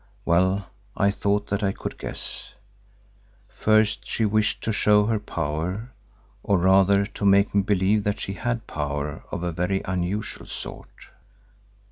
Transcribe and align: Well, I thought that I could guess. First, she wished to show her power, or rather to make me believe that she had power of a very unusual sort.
Well, 0.25 0.65
I 0.97 1.11
thought 1.11 1.45
that 1.51 1.61
I 1.61 1.71
could 1.73 1.99
guess. 1.99 2.55
First, 3.49 4.03
she 4.07 4.25
wished 4.25 4.63
to 4.63 4.73
show 4.73 5.05
her 5.05 5.19
power, 5.19 5.91
or 6.41 6.57
rather 6.57 7.05
to 7.05 7.23
make 7.23 7.53
me 7.53 7.61
believe 7.61 8.03
that 8.05 8.19
she 8.19 8.33
had 8.33 8.65
power 8.65 9.23
of 9.31 9.43
a 9.43 9.51
very 9.51 9.83
unusual 9.85 10.47
sort. 10.47 11.09